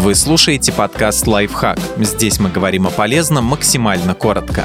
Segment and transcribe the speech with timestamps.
[0.00, 1.78] Вы слушаете подкаст «Лайфхак».
[1.98, 4.64] Здесь мы говорим о полезном максимально коротко.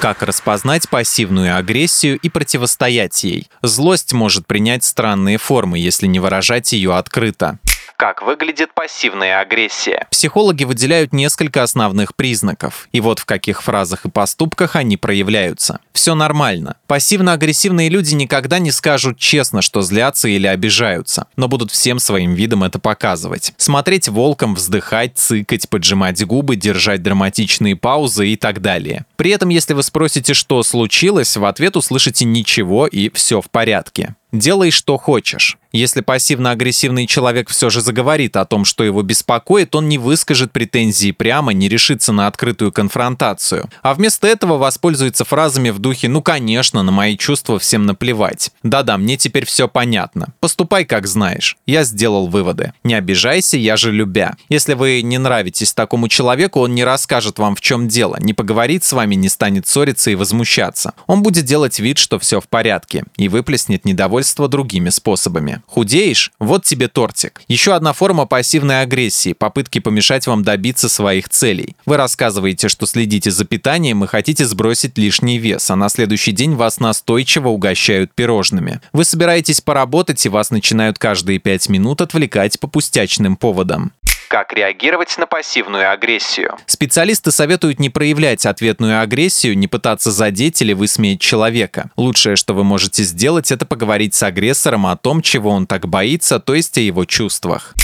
[0.00, 3.46] Как распознать пассивную агрессию и противостоять ей?
[3.60, 7.58] Злость может принять странные формы, если не выражать ее открыто.
[8.00, 10.06] Как выглядит пассивная агрессия?
[10.10, 12.88] Психологи выделяют несколько основных признаков.
[12.92, 15.80] И вот в каких фразах и поступках они проявляются.
[15.92, 16.76] Все нормально.
[16.86, 22.64] Пассивно-агрессивные люди никогда не скажут честно, что злятся или обижаются, но будут всем своим видом
[22.64, 23.52] это показывать.
[23.58, 29.04] Смотреть волком, вздыхать, цыкать, поджимать губы, держать драматичные паузы и так далее.
[29.20, 34.14] При этом, если вы спросите, что случилось, в ответ услышите «ничего» и «все в порядке».
[34.32, 35.58] Делай, что хочешь.
[35.72, 41.12] Если пассивно-агрессивный человек все же заговорит о том, что его беспокоит, он не выскажет претензии
[41.12, 43.70] прямо, не решится на открытую конфронтацию.
[43.82, 48.50] А вместо этого воспользуется фразами в духе «ну конечно, на мои чувства всем наплевать».
[48.64, 50.32] Да-да, мне теперь все понятно.
[50.40, 51.56] Поступай как знаешь.
[51.66, 52.72] Я сделал выводы.
[52.82, 54.36] Не обижайся, я же любя.
[54.48, 58.82] Если вы не нравитесь такому человеку, он не расскажет вам в чем дело, не поговорит
[58.82, 60.94] с вами, не станет ссориться и возмущаться.
[61.06, 65.62] Он будет делать вид, что все в порядке, и выплеснет недовольство другими способами.
[65.66, 66.32] Худеешь?
[66.38, 67.42] Вот тебе тортик.
[67.48, 71.76] Еще одна форма пассивной агрессии– попытки помешать вам добиться своих целей.
[71.86, 76.54] Вы рассказываете, что следите за питанием и хотите сбросить лишний вес, а на следующий день
[76.54, 78.80] вас настойчиво угощают пирожными.
[78.92, 83.92] Вы собираетесь поработать, и вас начинают каждые пять минут отвлекать по пустячным поводам
[84.30, 86.56] как реагировать на пассивную агрессию.
[86.66, 91.90] Специалисты советуют не проявлять ответную агрессию, не пытаться задеть или высмеять человека.
[91.96, 96.38] Лучшее, что вы можете сделать, это поговорить с агрессором о том, чего он так боится,
[96.38, 97.74] то есть о его чувствах.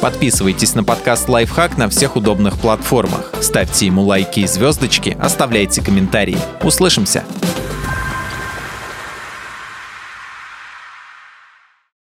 [0.00, 3.32] Подписывайтесь на подкаст «Лайфхак» на всех удобных платформах.
[3.42, 6.38] Ставьте ему лайки и звездочки, оставляйте комментарии.
[6.62, 7.24] Услышимся!